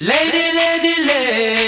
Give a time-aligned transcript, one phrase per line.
[0.00, 1.63] Lady, lady, lady.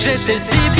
[0.00, 0.77] J'ai décidé.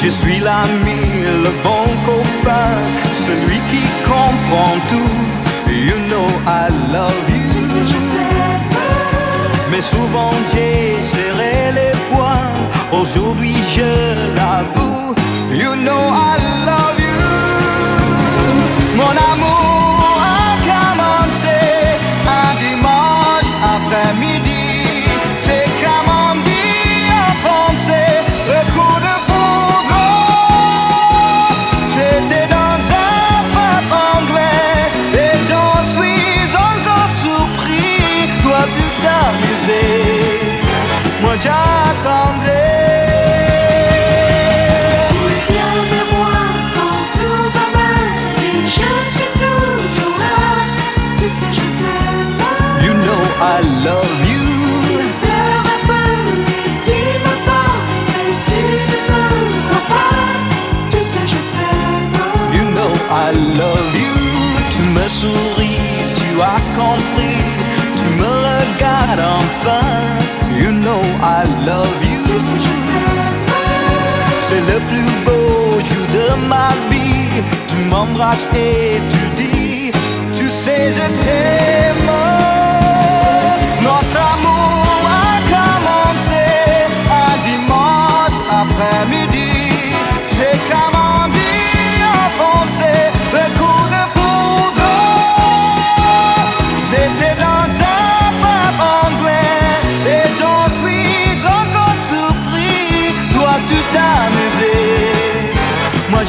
[0.00, 1.00] Je suis l'ami,
[1.44, 2.70] le bon copain,
[3.14, 5.14] celui qui comprend tout.
[5.70, 7.42] You know I love you.
[7.50, 7.98] Tu sais, je
[9.70, 12.52] Mais souvent j'ai serré les poings.
[12.92, 15.14] Aujourd'hui je l'avoue.
[15.52, 16.47] You know I love you.
[41.42, 42.66] j'attendais.
[45.10, 46.38] Tu Reviens vers moi
[46.74, 48.06] quand tout va mal
[48.46, 50.38] et je suis toujours là.
[51.18, 52.42] Tu sais, je t'aime.
[52.84, 54.46] You know I love you.
[54.86, 56.08] Tu pleures un peu,
[56.46, 58.98] mais tu me parles, mais tu ne
[59.72, 60.16] me pas.
[60.90, 62.16] Tu sais, je t'aime.
[62.54, 63.28] You know I
[63.60, 64.16] love you.
[64.70, 65.80] Tu me souris,
[66.14, 67.38] tu as compris,
[67.96, 70.17] tu me regardes enfin.
[74.40, 77.42] C'est le plus beau jour de ma vie.
[77.68, 79.92] Tu m'embrasses et tu dis,
[80.32, 82.37] tu sais, je t'aime.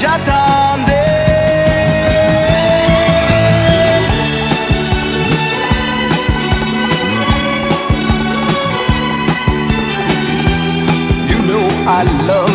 [0.01, 1.09] j'attendais.
[11.91, 12.48] I love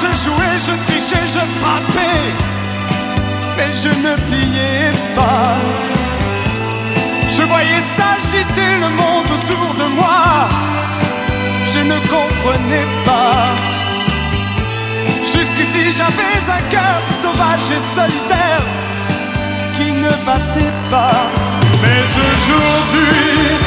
[0.00, 2.32] je jouais, je trichais, je frappais,
[3.56, 5.56] mais je ne pliais pas.
[7.36, 10.48] Je voyais s'agiter le monde autour de moi,
[11.72, 13.44] je ne comprenais pas.
[15.22, 18.64] Jusqu'ici j'avais un cœur sauvage et solitaire
[19.76, 21.22] qui ne battait pas.
[21.82, 23.58] Mais aujourd'hui,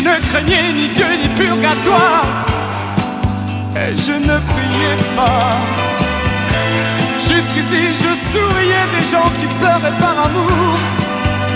[0.06, 2.26] ne craignais ni Dieu ni purgatoire.
[3.82, 5.52] Et je ne priais pas.
[7.28, 10.74] Jusqu'ici, je souriais des gens qui pleuraient par amour.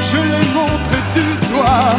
[0.10, 1.92] Je les montrais du doigt.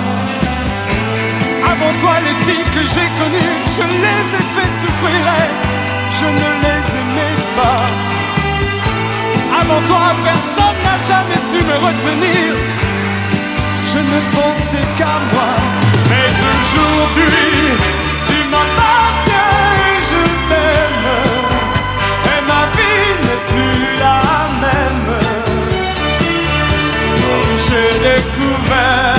[1.72, 5.24] Avant toi, les filles que j'ai connues, je les ai fait souffrir.
[6.18, 7.82] Je ne les aimais pas.
[9.60, 12.48] Avant toi, personne n'a jamais su me retenir.
[13.92, 15.89] Je ne pensais qu'à moi.
[16.10, 17.52] Mais aujourd'hui,
[18.28, 21.10] tu m'appartiens et je t'aime.
[22.32, 24.20] Et ma vie n'est plus la
[24.64, 25.10] même.
[27.66, 29.09] J'ai découvert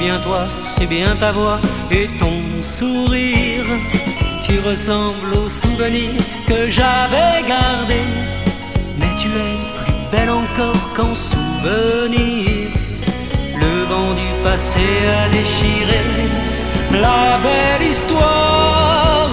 [0.00, 3.66] bien toi, c'est bien ta voix et ton sourire.
[4.40, 6.10] Tu ressembles au souvenir
[6.48, 8.00] que j'avais gardé.
[8.98, 12.70] Mais tu es plus belle encore qu'en souvenir.
[13.64, 14.86] Le vent du passé
[15.22, 16.02] a déchiré
[17.06, 19.30] la belle histoire.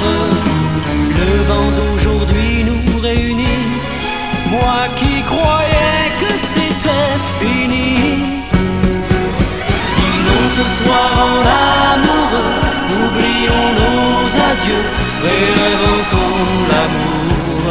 [1.21, 3.46] Le vent d'aujourd'hui nous réunit.
[10.57, 11.37] Ce soir en
[11.93, 12.53] amoureux,
[13.03, 14.87] oublions nos adieux,
[15.27, 17.61] réinventons l'amour.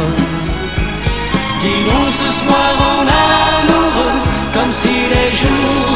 [1.61, 4.19] Dis-nous ce soir en amoureux,
[4.53, 5.86] comme si les jours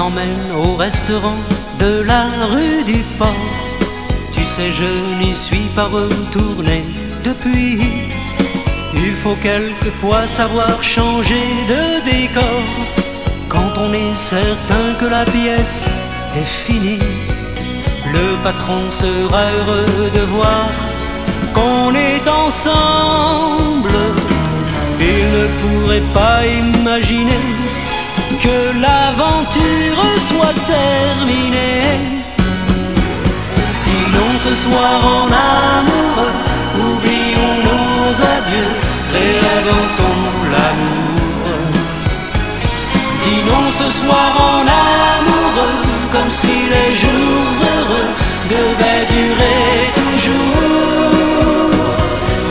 [0.00, 1.40] t'emmène au restaurant
[1.78, 3.50] de la rue du port.
[4.32, 4.90] Tu sais, je
[5.20, 6.84] n'y suis pas retourné
[7.22, 7.78] depuis.
[8.94, 12.62] Il faut quelquefois savoir changer de décor
[13.50, 15.84] quand on est certain que la pièce
[16.40, 17.06] est finie.
[18.16, 20.70] Le patron sera heureux de voir
[21.54, 23.98] qu'on est ensemble.
[24.98, 27.59] Il ne pourrait pas imaginer
[28.42, 31.98] que l'aventure soit terminée.
[33.86, 36.36] Dis-nous ce soir en amoureux,
[36.88, 38.06] oublions nos
[38.36, 38.72] adieux,
[39.14, 41.20] réinventons l'amour.
[43.24, 45.76] Dis-nous ce soir en amoureux,
[46.12, 48.10] comme si les jours heureux
[48.54, 50.80] devaient durer toujours.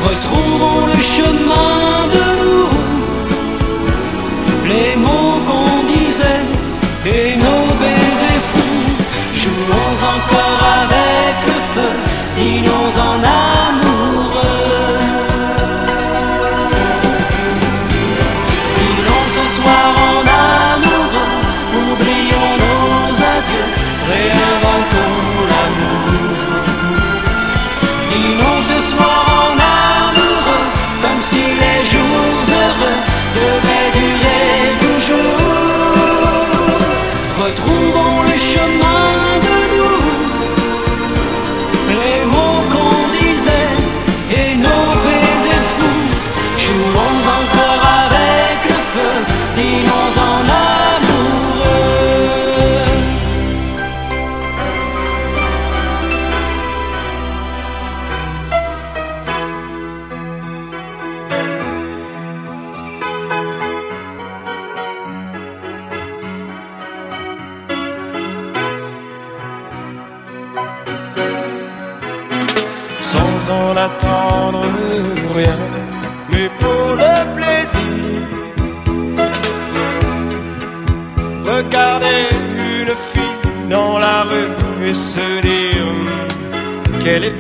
[0.08, 2.70] Retrouvons le chemin de nous,
[4.72, 5.29] les mots
[7.06, 9.04] et nos baisers fous.
[9.34, 11.92] Jouons encore avec le feu,
[12.36, 13.89] dis-nous en amoureux.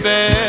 [0.01, 0.48] Qu'elle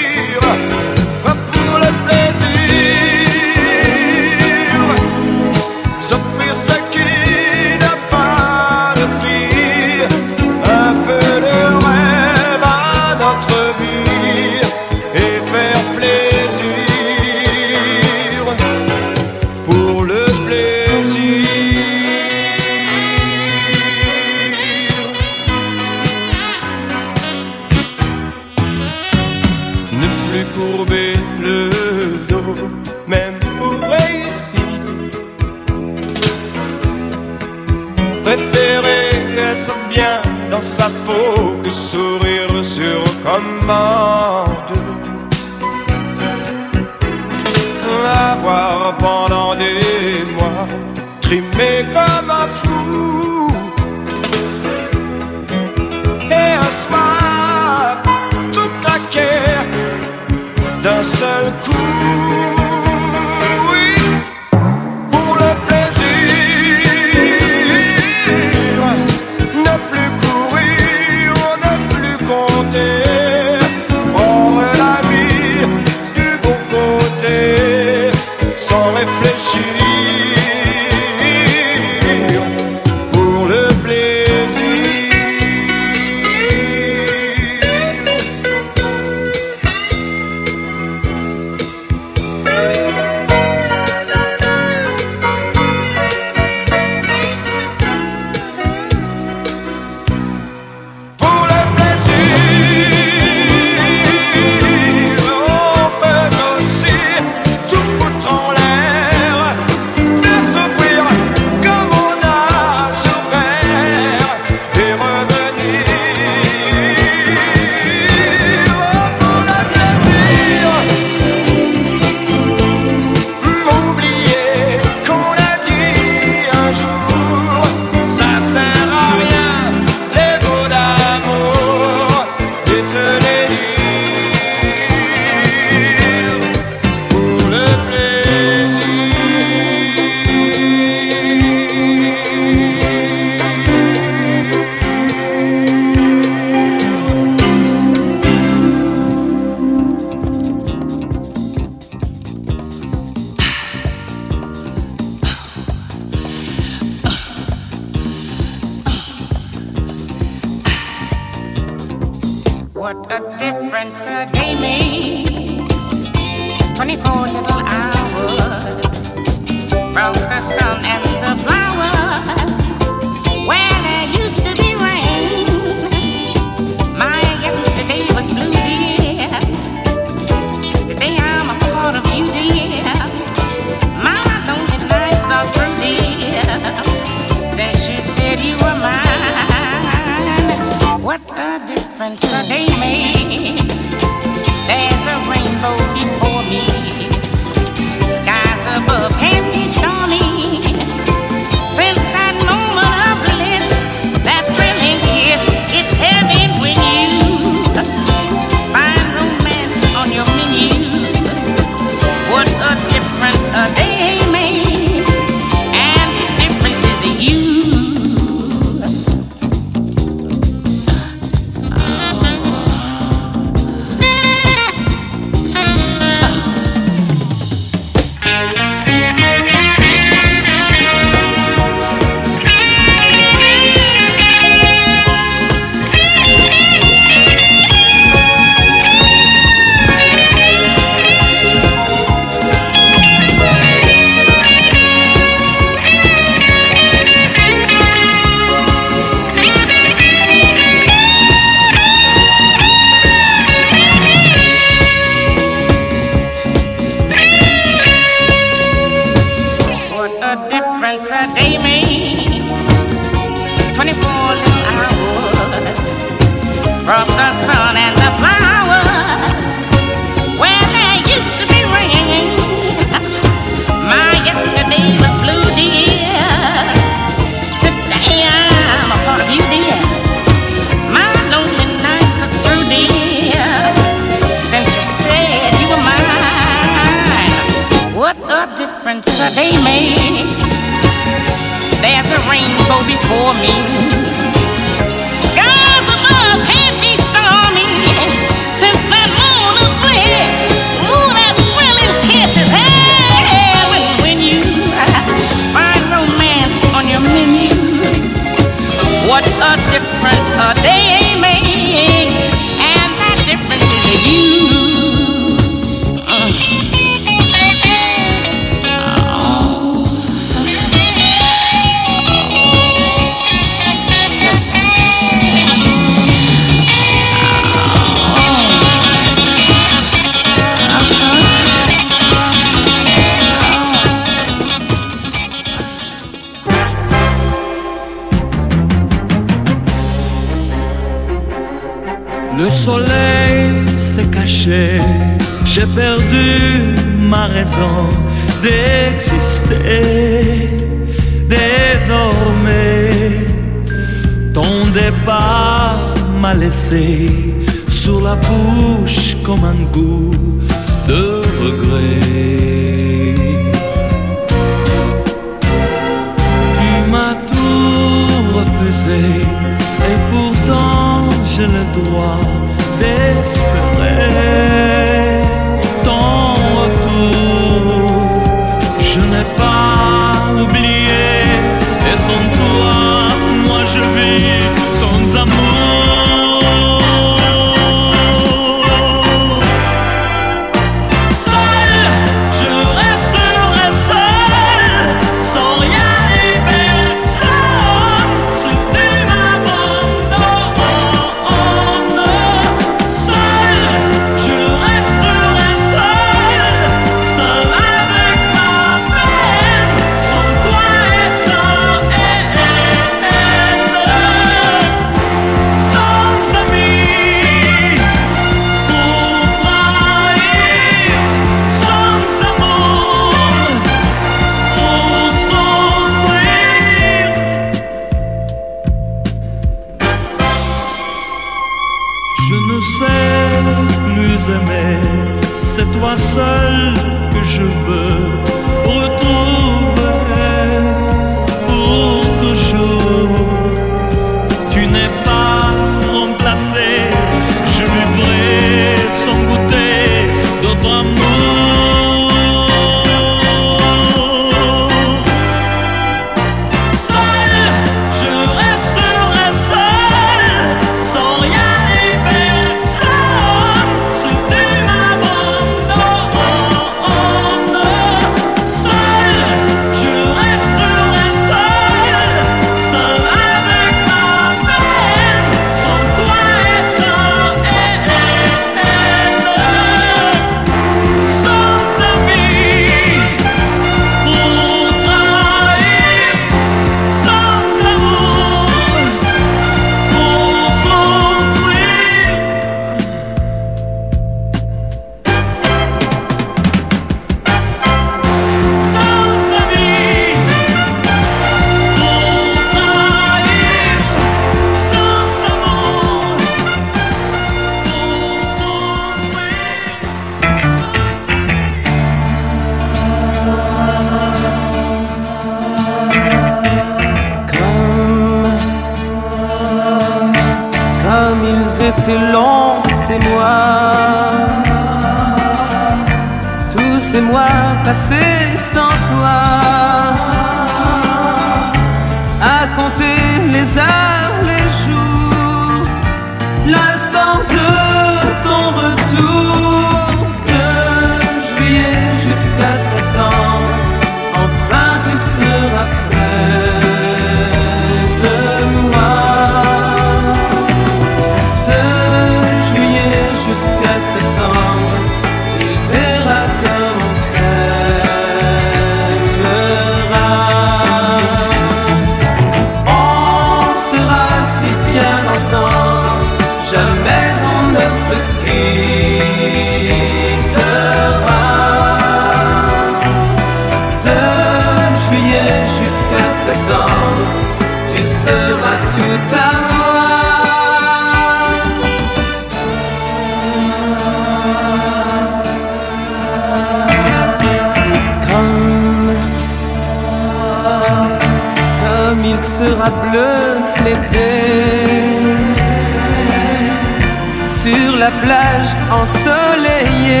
[597.44, 600.00] sur la plage ensoleillée.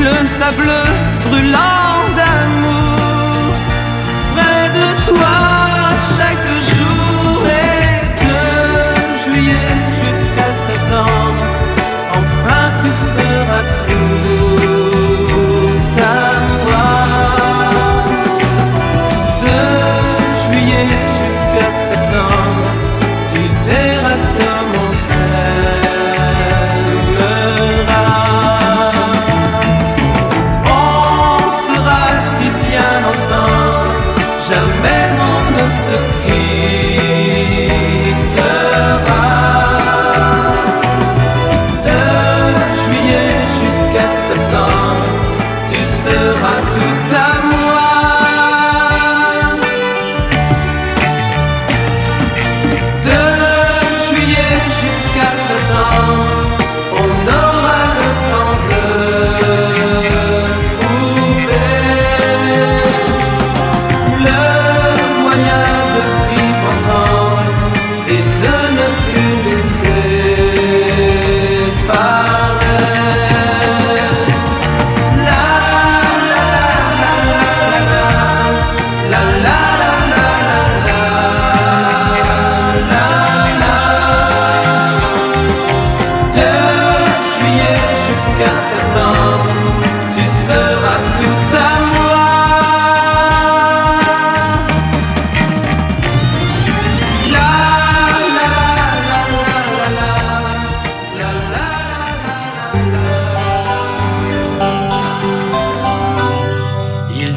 [0.00, 0.83] Le sable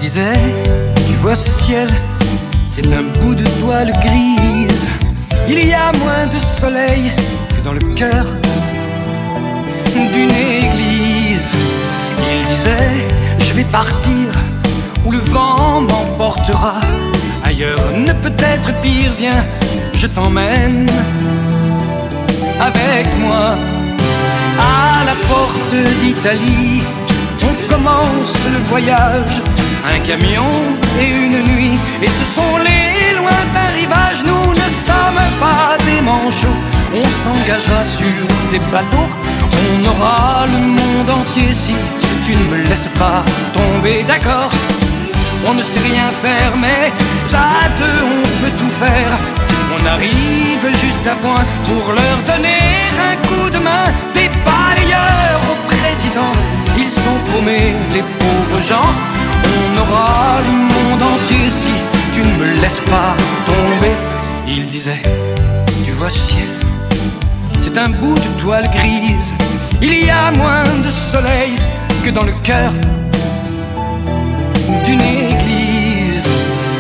[0.08, 0.56] Disait,
[1.06, 1.90] tu vois ce ciel,
[2.66, 4.88] c'est un bout de toile grise.
[5.50, 7.12] Il y a moins de soleil
[7.50, 8.26] que dans le cœur
[9.94, 10.32] d'une
[10.64, 11.52] église.
[12.32, 13.06] Il disait,
[13.40, 14.32] je vais partir
[15.06, 16.76] où le vent m'emportera.
[17.44, 19.44] Ailleurs ne peut être pire, viens,
[19.94, 20.90] je t'emmène
[22.62, 23.58] avec moi
[24.58, 26.84] à la porte d'Italie.
[27.44, 29.42] On commence le voyage,
[29.96, 30.50] un camion
[31.00, 31.78] et une nuit.
[32.02, 36.62] Et ce sont les lointains rivages, nous ne sommes pas des manchots.
[36.94, 38.22] On s'engagera sur
[38.52, 39.10] des bateaux,
[39.64, 41.76] on aura le monde entier si
[42.26, 43.24] tu ne me laisses pas
[43.54, 44.52] tomber, d'accord
[45.46, 46.92] on ne sait rien faire, mais
[47.34, 49.12] à deux on peut tout faire.
[49.76, 52.58] On arrive juste à point pour leur donner
[53.10, 53.86] un coup de main.
[54.14, 56.34] Des balayeurs au président,
[56.78, 59.07] ils sont paumés, les pauvres gens.
[59.48, 61.70] On aura le monde entier si
[62.14, 63.96] tu ne me laisses pas tomber.
[64.48, 65.02] Il disait,
[65.84, 66.48] tu vois ce ciel,
[67.62, 69.34] c'est un bout de toile grise.
[69.82, 71.54] Il y a moins de soleil
[72.04, 72.72] que dans le cœur
[74.86, 76.28] d'une église.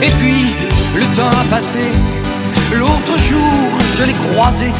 [0.01, 0.53] Et puis,
[0.95, 1.91] le temps a passé.
[2.73, 4.71] L'autre jour, je l'ai croisé.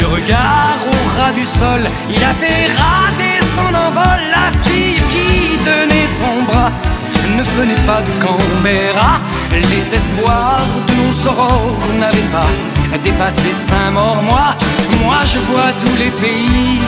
[0.00, 4.20] Le regard au ras du sol, il avait raté son envol.
[4.30, 6.70] La fille qui tenait son bras
[7.36, 9.20] ne venait pas de Canberra.
[9.50, 12.50] Les espoirs de nos aurores n'avaient pas
[12.98, 14.18] dépassé Saint-Maur.
[14.22, 14.54] Moi,
[15.04, 16.80] moi, je vois tous les pays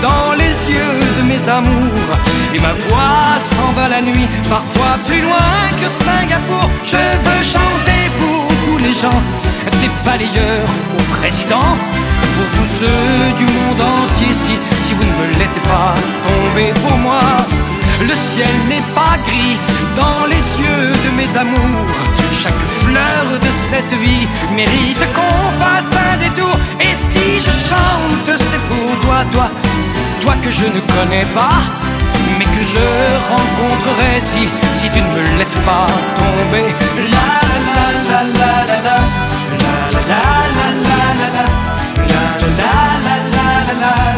[0.00, 2.10] dans les yeux de mes amours.
[2.54, 6.70] Et ma voix s'en va la nuit, parfois plus loin que Singapour.
[6.84, 9.20] Je veux chanter pour tous les gens,
[9.80, 11.76] des balayeurs au président.
[12.36, 14.52] Pour tous ceux du monde entier, si,
[14.84, 15.94] si vous ne me laissez pas
[16.26, 17.18] tomber pour moi,
[18.00, 19.58] le ciel n'est pas gris
[19.96, 21.94] dans les yeux de mes amours.
[22.32, 26.54] Chaque fleur de cette vie mérite qu'on fasse un détour.
[26.80, 29.50] Et si je chante, c'est pour toi, toi,
[30.20, 31.60] toi que je ne connais pas,
[32.38, 32.86] mais que je
[33.32, 35.86] rencontrerai si, si tu ne me laisses pas
[36.18, 36.74] tomber.
[37.14, 38.98] La la la la la la la
[40.06, 40.20] la
[40.56, 42.24] la la la la la
[42.58, 44.17] la la la la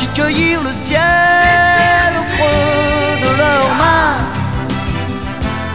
[0.00, 4.16] qui cueillirent le ciel au creux de leurs mains,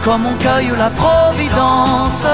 [0.02, 2.26] comme on cueille la providence,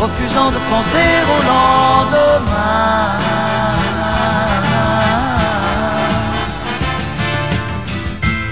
[0.00, 3.18] refusant de penser au lendemain.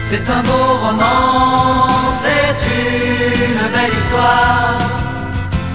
[0.08, 1.88] C'est un beau roman,
[2.22, 4.78] c'est une belle histoire,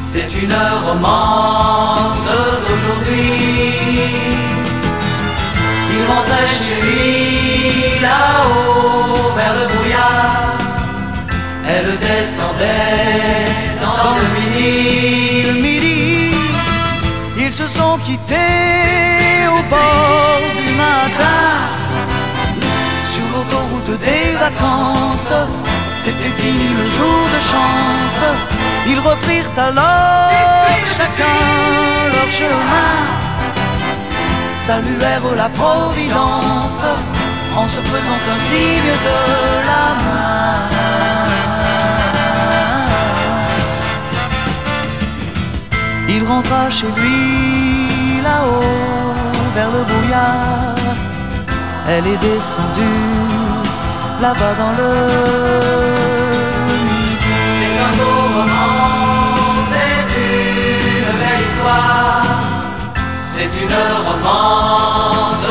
[0.05, 2.29] c'est une romance
[2.61, 4.60] d'aujourd'hui.
[6.01, 10.57] Il rentrait chez lui là-haut vers le brouillard.
[11.67, 13.45] Elle descendait
[13.79, 16.31] dans le midi, le midi.
[17.37, 21.43] Ils se sont quittés au bord du matin
[23.13, 25.33] sur l'autoroute des vacances.
[26.03, 28.23] C'était fini le jour de chance.
[28.87, 30.31] Ils reprirent alors
[30.97, 31.41] chacun
[32.15, 32.93] leur chemin
[34.71, 36.83] saluèrent la Providence
[37.59, 39.19] en se faisant un signe de
[39.69, 40.59] la main.
[46.13, 49.13] Il rentra chez lui là-haut
[49.55, 50.81] vers le brouillard.
[51.91, 53.07] Elle est descendue
[54.23, 54.93] là-bas dans le.
[57.57, 58.75] C'est un beau roman,
[59.71, 62.00] c'est une belle histoire.
[63.41, 63.73] C'est une
[64.05, 65.47] romance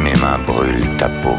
[0.00, 1.36] Mes mains brûlent ta peau.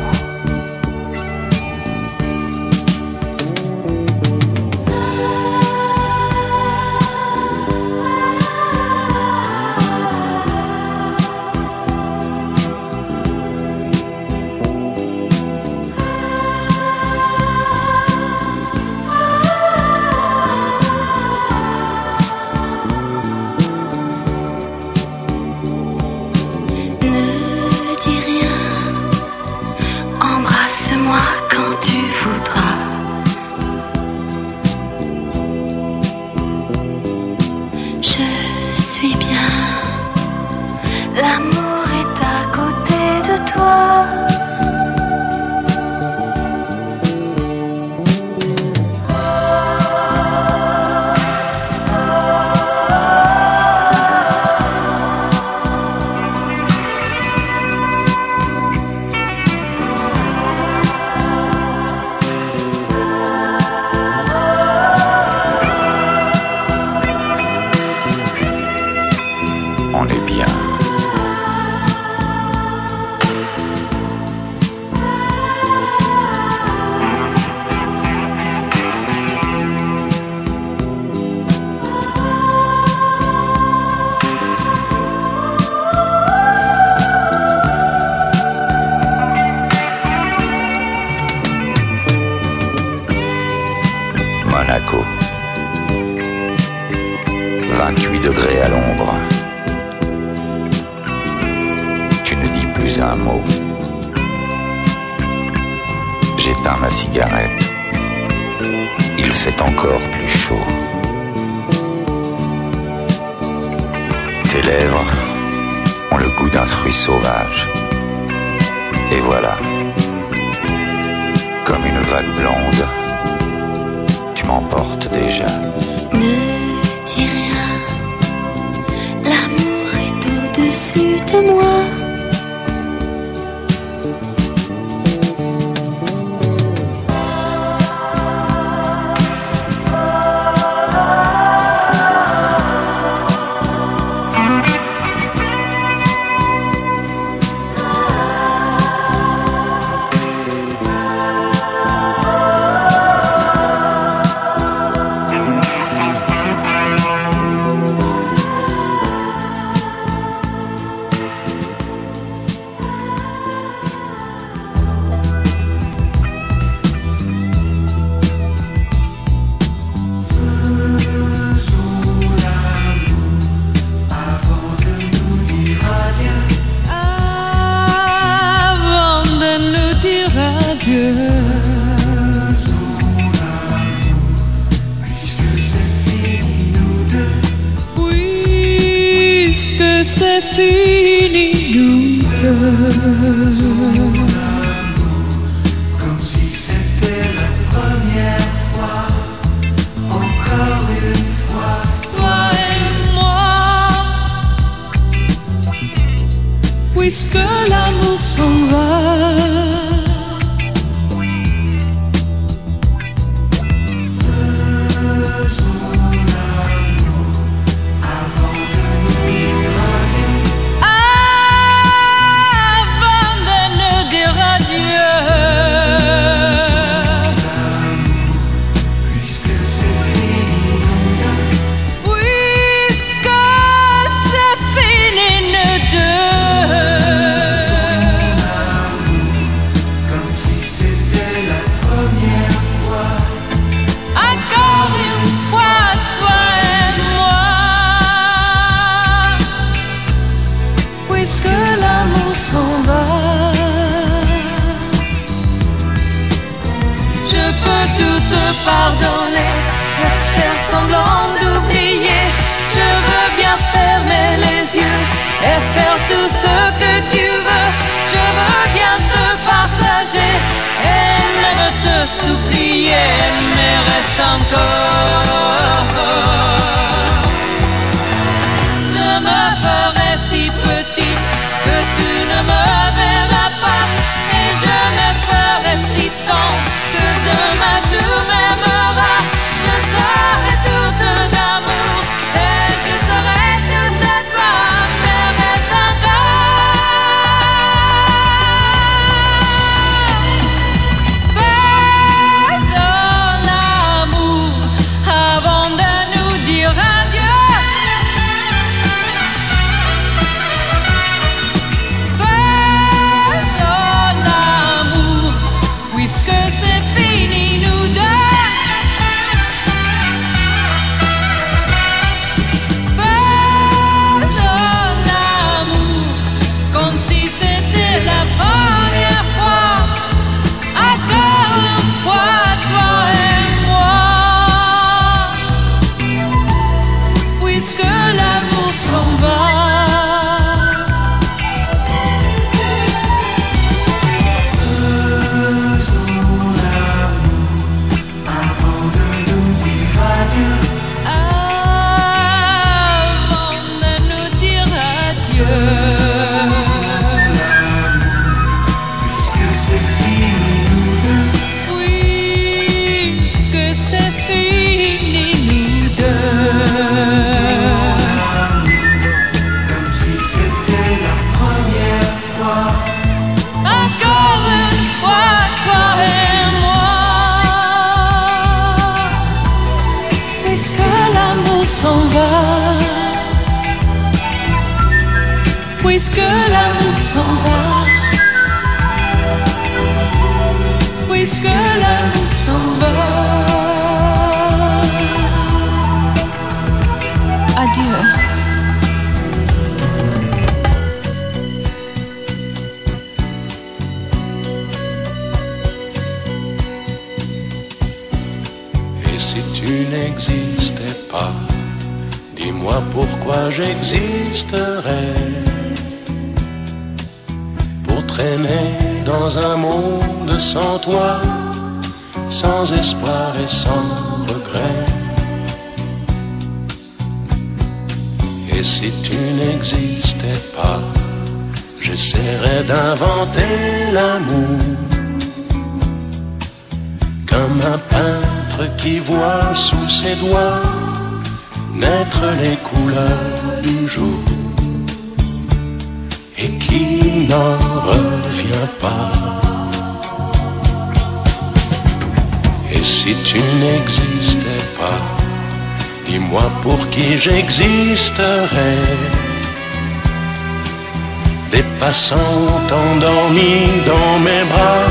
[462.94, 464.86] Endormis dans mes bras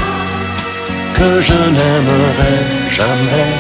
[1.14, 2.57] que je n'aimerai
[2.98, 3.53] jamais.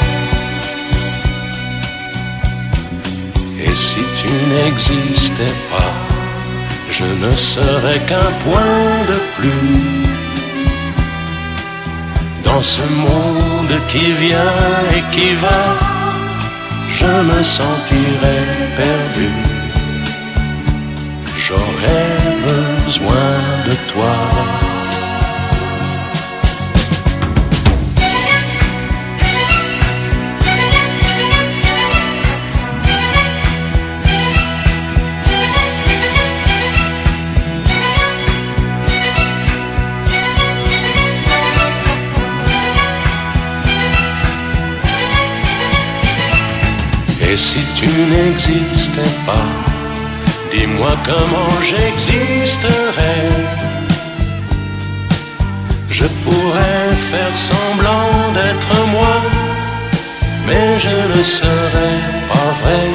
[3.64, 5.94] Et si tu n'existais pas,
[6.90, 10.02] je ne serais qu'un point de plus
[12.44, 14.58] dans ce monde qui vient
[14.96, 15.62] et qui va.
[16.98, 19.30] Je me sentirais perdu.
[21.44, 22.21] J'aurais
[22.92, 24.16] besoin de toi.
[47.24, 49.61] Et si tu n'existais pas,
[50.52, 53.28] dis-moi comment j'existerais.
[55.90, 59.14] Je pourrais faire semblant d'être moi,
[60.46, 61.98] mais je ne serais
[62.30, 62.86] pas vrai.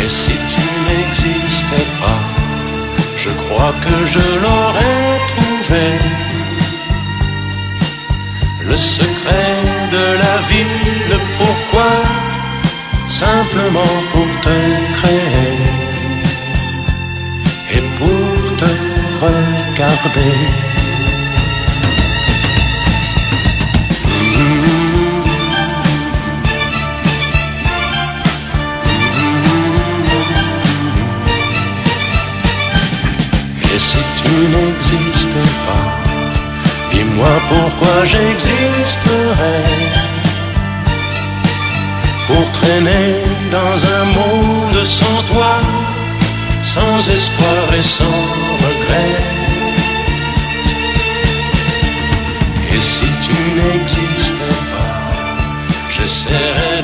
[0.00, 2.20] Et si tu n'existais pas,
[3.16, 5.86] je crois que je l'aurais trouvé.
[8.70, 9.52] Le secret
[9.92, 10.72] de la vie,
[11.12, 11.18] le
[13.24, 14.58] simplement pour te
[14.96, 15.58] créer
[17.74, 18.70] et pour te
[19.24, 20.38] regarder.
[33.62, 35.86] Et si tu n'existes pas,
[36.92, 39.56] dis-moi pourquoi j'existerai
[42.26, 45.60] pour traîner dans un monde sans toi,
[46.64, 48.20] sans espoir et sans
[48.66, 49.16] regret.
[52.72, 54.96] Et si tu n'existais pas,
[55.94, 56.75] j'essaierais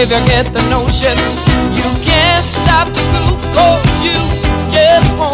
[0.00, 1.18] If you get the notion,
[1.74, 4.14] you can't stop the group, cause you
[4.70, 5.27] just won't.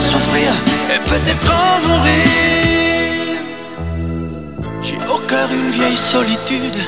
[0.00, 0.52] souffrir
[0.94, 3.38] et peut-être en mourir.
[4.82, 6.78] J'ai au cœur une vieille solitude.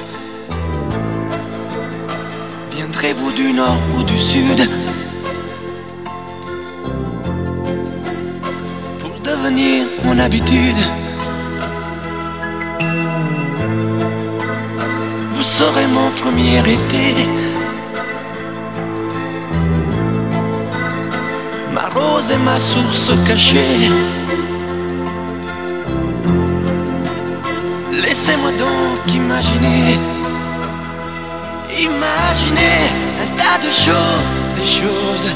[2.71, 4.69] Viendrez-vous du nord ou du sud?
[9.01, 10.81] Pour devenir mon habitude?
[15.33, 17.40] Vous serez mon premier été.
[21.95, 23.91] Rose et ma source cachée.
[27.93, 29.99] Laissez-moi donc imaginer.
[31.91, 32.79] Imaginer
[33.23, 35.29] un tas de choses, des choses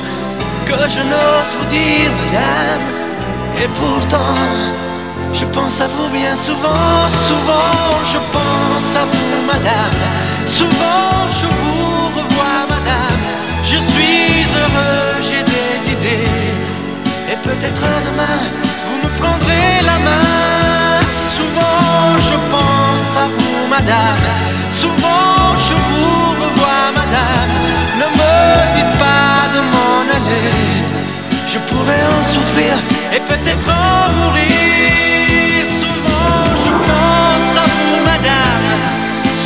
[0.67, 2.85] que je n'ose vous dire, madame.
[3.63, 4.37] Et pourtant,
[5.33, 7.75] je pense à vous bien souvent, souvent,
[8.13, 10.01] je pense à vous, madame.
[10.47, 13.23] Souvent, je vous revois, madame.
[13.63, 16.44] Je suis heureux, j'ai des idées.
[17.45, 18.39] Peut-être demain,
[18.87, 21.01] vous me prendrez la main.
[21.37, 24.25] Souvent, je pense à vous, madame.
[24.71, 27.55] Souvent, je vous revois, madame.
[28.01, 28.35] Ne me
[28.77, 30.95] dites pas de m'en aller.
[31.55, 32.75] Je pourrais en souffrir
[33.15, 35.65] et peut-être en mourir.
[35.81, 38.69] Souvent je pense à vous, madame.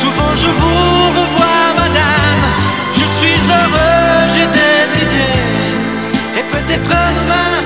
[0.01, 2.43] Souvent je vous revois, madame.
[2.99, 6.39] Je suis heureux, j'ai des idées.
[6.39, 7.58] Et peut-être demain,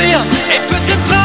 [0.00, 1.21] et peut-être en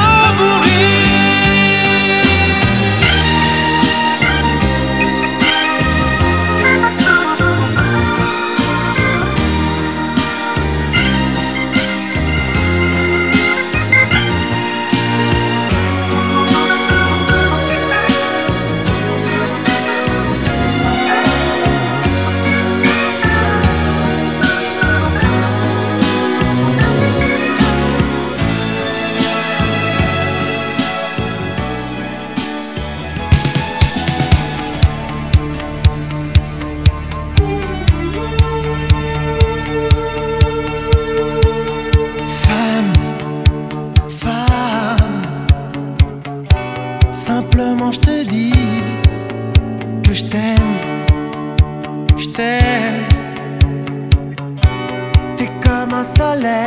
[56.03, 56.66] T'es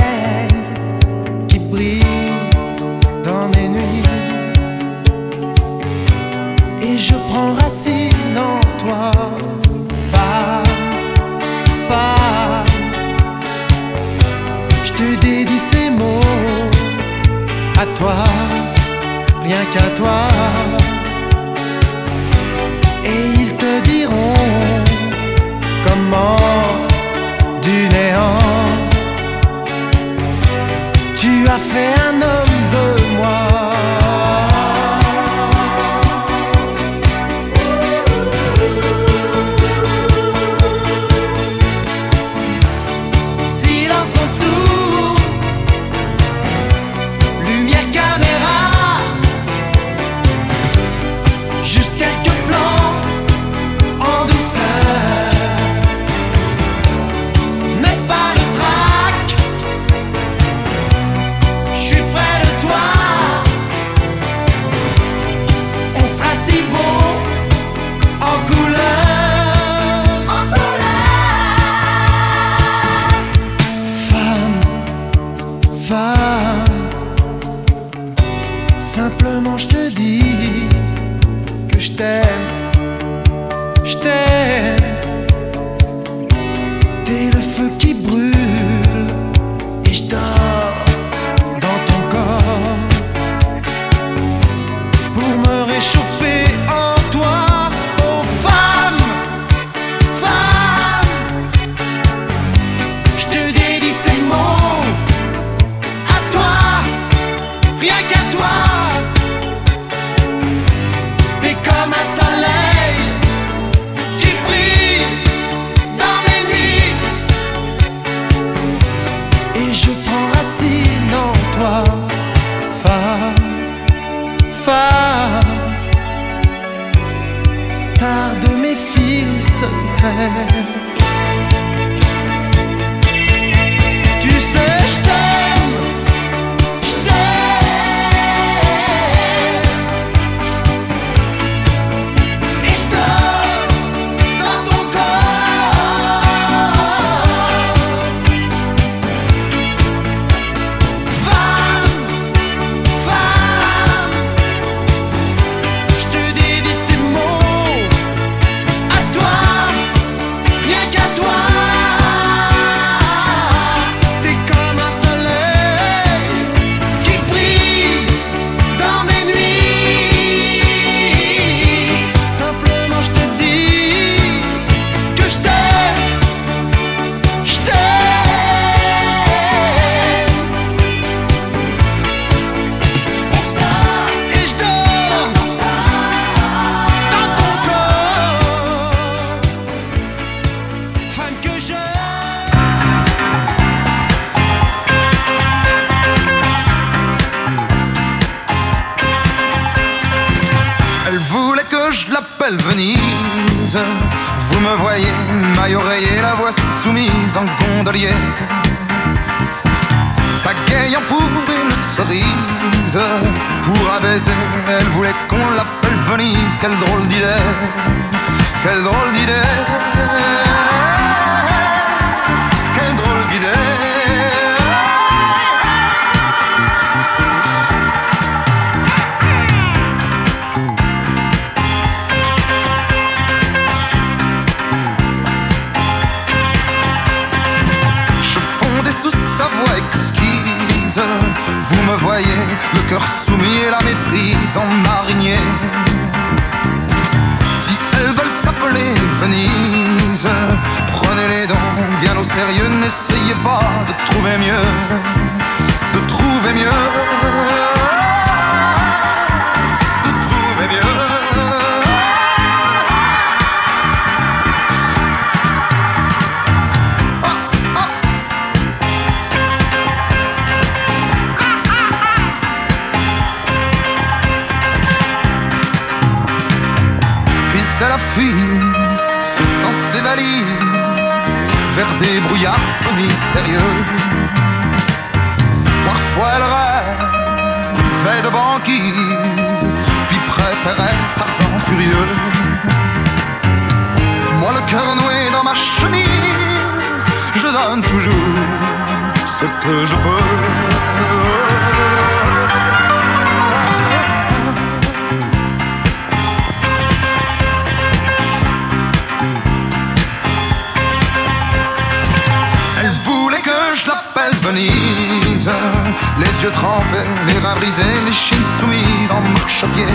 [317.27, 319.87] les rats brisés, les chines soumises en marche-pied.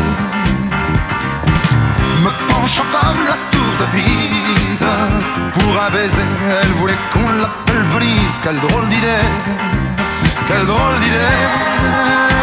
[2.24, 4.86] Me penchant comme la tour de Pise,
[5.54, 6.30] pour un baiser,
[6.62, 8.40] elle voulait qu'on l'appelle Venise.
[8.44, 9.26] Quelle drôle d'idée,
[10.48, 12.35] quelle drôle d'idée.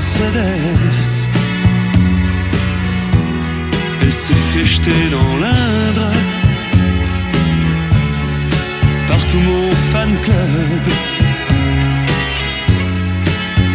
[0.00, 1.28] Mercedes.
[4.00, 6.10] Elle s'est fait jeter dans l'Indre
[9.08, 10.84] par tout mon fan club.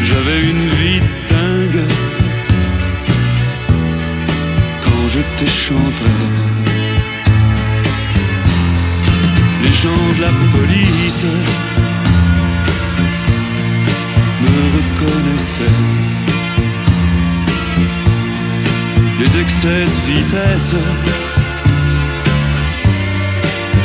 [0.08, 1.86] J'avais une vie dingue
[4.84, 6.12] quand je t'ai chanté.
[9.64, 11.26] Les gens de la police
[14.42, 16.15] me reconnaissaient.
[19.26, 20.76] les excès de vitesse.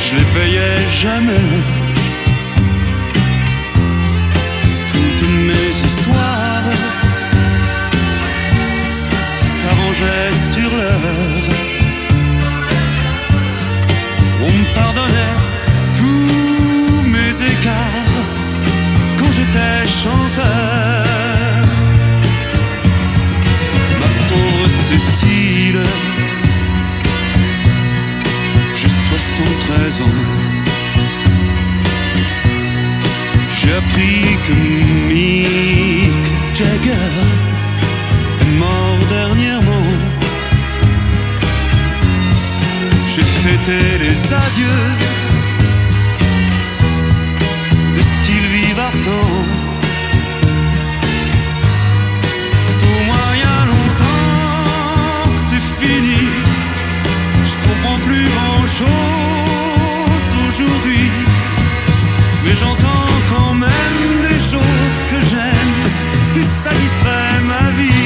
[0.04, 1.48] Je les payais jamais.
[4.92, 6.72] Toutes mes histoires
[9.34, 11.48] s'arrangeaient sur l'heure.
[14.46, 15.38] On me pardonnait
[16.00, 18.18] tous mes écarts
[19.18, 21.19] quand j'étais chanteur.
[24.90, 25.84] Cécile,
[28.74, 30.18] j'ai 73 ans.
[33.52, 34.52] J'ai appris que
[35.08, 37.14] Mick Jagger
[38.40, 39.86] est mort dernièrement.
[43.06, 44.88] J'ai fêté les adieux
[47.94, 49.69] de Sylvie Vartan.
[55.82, 58.88] Je comprends plus grand chose
[60.48, 61.10] aujourd'hui.
[62.44, 65.76] Mais j'entends quand même des choses que j'aime
[66.36, 67.99] et ça distrait ma vie.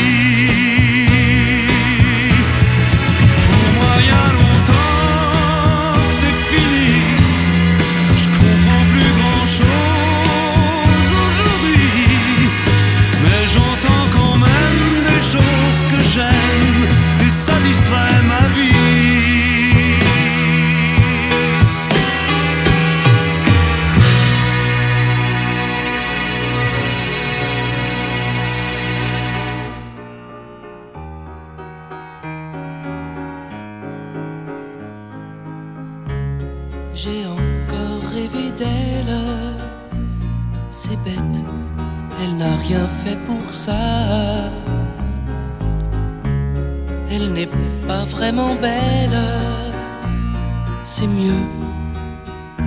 [50.87, 51.45] C'est mieux,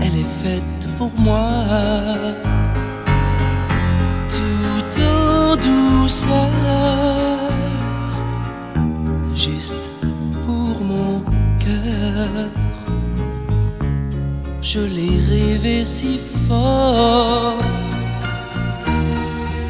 [0.02, 1.64] elle est faite pour moi.
[4.28, 6.34] Tout en douceur,
[9.34, 9.76] juste
[10.46, 11.22] pour mon
[11.60, 12.50] cœur.
[14.62, 17.54] Je l'ai rêvé si fort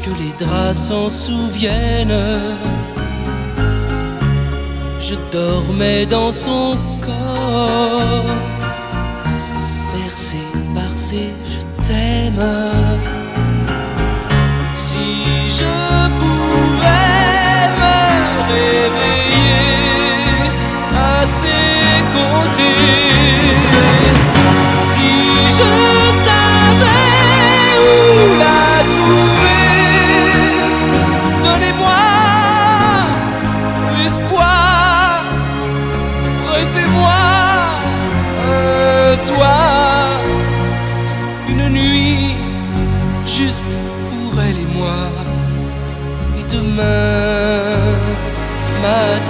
[0.02, 2.58] que les draps s'en souviennent.
[5.10, 8.26] Je dormais dans son corps,
[9.96, 10.42] bercé
[10.76, 12.44] par ses je t'aime.
[14.74, 17.96] Si je pouvais me
[18.52, 19.72] réveiller
[20.94, 23.17] à ses côtés.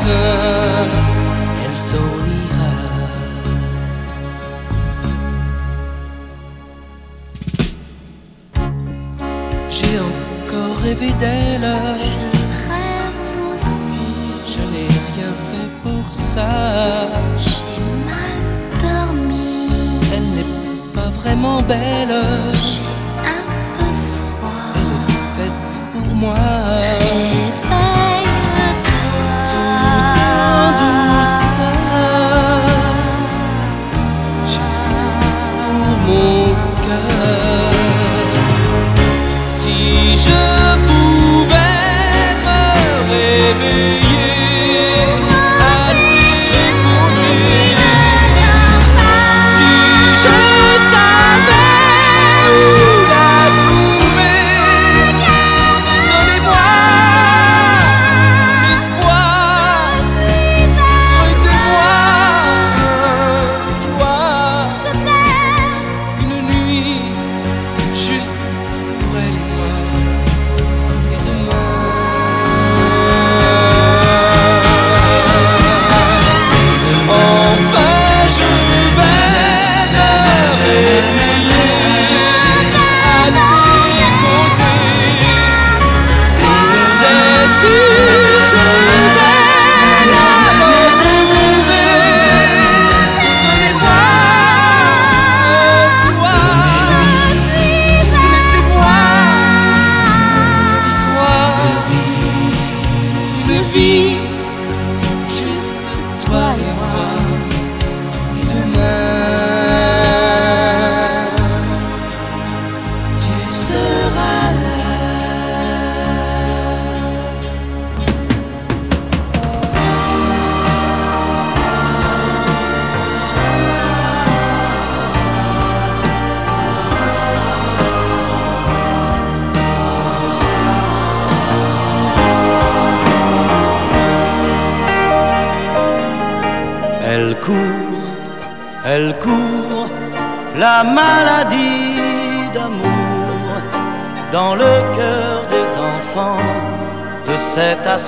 [0.10, 2.74] Elle s'en ira.
[9.70, 11.76] J'ai encore rêvé d'elle.
[14.48, 16.52] Je n'ai rien fait pour ça.
[17.38, 18.40] J'ai mal
[18.82, 19.70] dormi.
[20.14, 22.16] Elle n'est pas vraiment belle.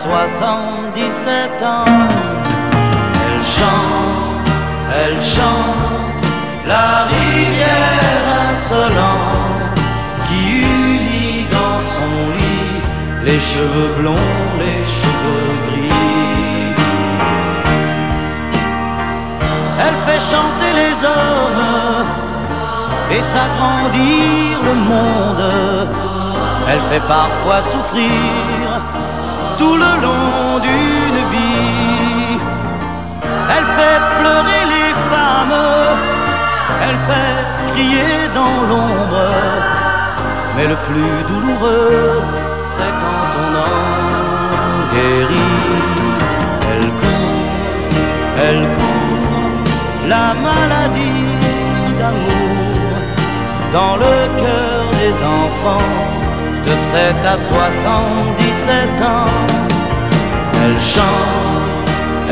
[0.04, 1.86] 77 ans.
[3.26, 4.50] Elle chante,
[5.02, 6.24] elle chante
[6.66, 9.80] la rivière insolente
[10.28, 12.82] qui unit dans son lit
[13.26, 16.74] les cheveux blonds, les cheveux gris.
[19.84, 22.06] Elle fait chanter les hommes
[23.12, 25.90] et s'agrandir le monde.
[26.72, 28.59] Elle fait parfois souffrir
[29.60, 32.40] tout le long d'une vie.
[33.54, 35.60] Elle fait pleurer les femmes,
[36.86, 37.40] elle fait
[37.74, 39.26] crier dans l'ombre.
[40.56, 42.22] Mais le plus douloureux,
[42.76, 43.80] c'est quand on en
[44.94, 45.58] guérit.
[46.72, 47.48] Elle court,
[48.48, 49.64] elle court,
[50.14, 51.28] la maladie
[52.00, 52.90] d'amour
[53.74, 56.19] dans le cœur des enfants
[56.70, 59.34] de 7 à 77 ans.
[60.62, 61.90] Elle chante,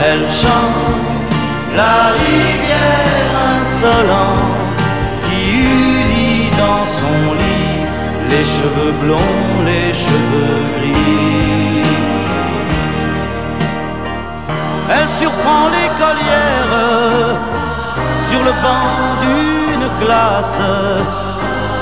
[0.08, 1.32] elle chante
[1.76, 4.82] la rivière insolente
[5.26, 5.42] qui
[5.74, 7.82] unit dans son lit
[8.30, 11.84] les cheveux blonds, les cheveux gris.
[14.96, 16.74] Elle surprend l'écolière
[18.30, 18.90] sur le banc
[19.24, 20.62] d'une classe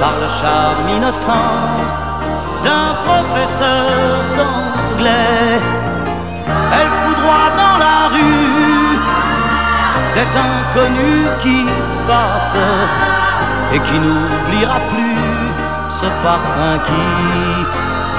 [0.02, 2.05] par le charme innocent
[2.66, 5.60] d'un professeur d'anglais.
[6.78, 8.98] Elle foudroie dans la rue
[10.16, 11.14] cet inconnu
[11.44, 11.60] qui
[12.08, 12.58] passe
[13.74, 15.22] et qui n'oubliera plus
[16.00, 17.06] ce parfum qui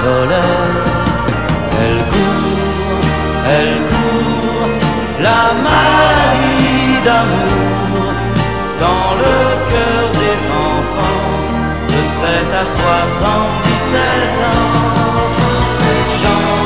[0.03, 0.65] volait.
[1.81, 3.03] Elle court,
[3.55, 4.69] elle court,
[5.27, 8.13] la maladie d'amour
[8.83, 9.37] dans le
[9.71, 11.27] cœur des enfants
[11.93, 12.27] de 7
[12.61, 14.27] à 77 Elle
[16.19, 16.59] chante,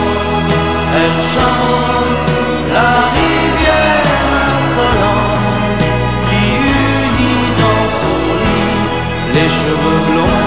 [1.02, 2.30] elle chante
[2.74, 4.24] la rivière
[4.56, 5.84] insolente
[6.28, 6.44] qui
[6.82, 8.82] unit dans son lit
[9.36, 10.41] les cheveux blonds,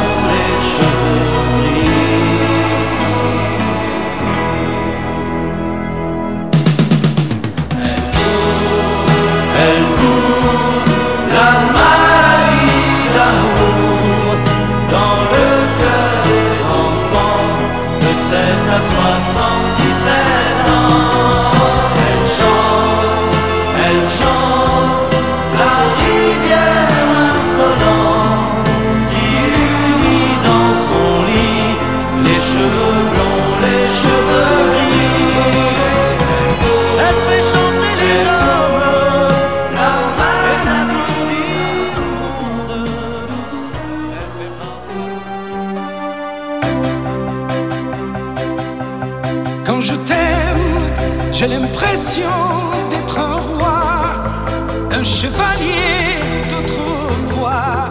[55.04, 56.18] chevalier
[56.48, 57.90] d'autrefois,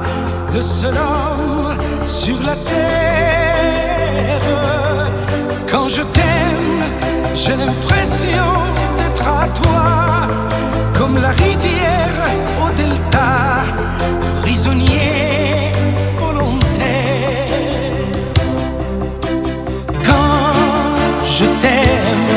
[0.53, 1.77] le seul homme
[2.07, 4.41] sur la terre.
[5.69, 6.83] Quand je t'aime,
[7.35, 8.49] j'ai l'impression
[8.97, 10.27] d'être à toi,
[10.97, 12.17] comme la rivière
[12.63, 13.63] au delta,
[14.41, 15.71] prisonnier
[16.19, 17.47] volontaire.
[20.03, 20.95] Quand
[21.37, 22.29] je t'aime,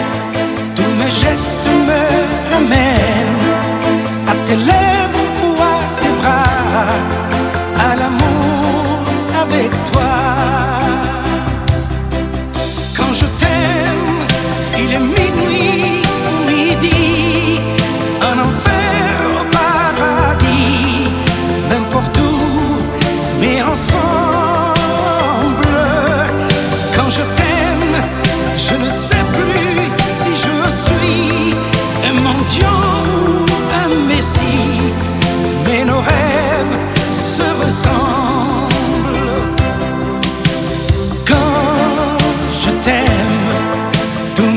[0.74, 2.95] tous mes gestes me ramènent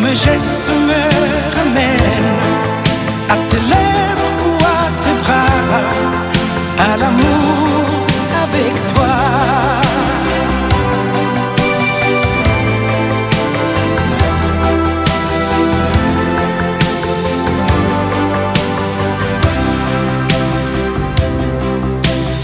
[0.10, 1.02] mes gestes me
[1.56, 2.40] ramènent
[3.30, 5.84] à tes lèvres ou à tes bras,
[6.88, 7.86] à l'amour
[8.46, 9.16] avec toi.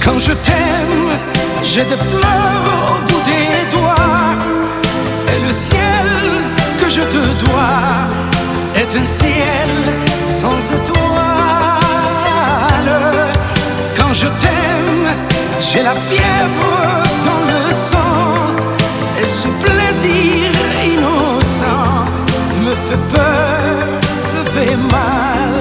[0.04, 1.10] Quand je t'aime,
[1.64, 3.15] j'ai des fleurs
[7.10, 8.07] te dois
[8.76, 9.72] est un ciel
[10.26, 10.95] sans étoiles.
[14.14, 15.07] je t'aime,
[15.60, 16.72] j'ai la fièvre
[17.26, 18.23] dans le sang.
[19.22, 20.52] Et ce plaisir
[20.94, 22.06] innocent
[22.64, 23.86] me fait peur,
[24.36, 25.53] me fait mal.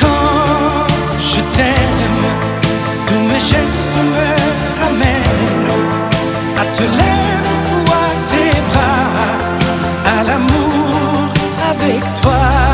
[0.00, 0.86] Quand
[1.32, 2.26] je t'aime,
[3.06, 4.37] tous mes gestes me
[11.88, 12.67] avec.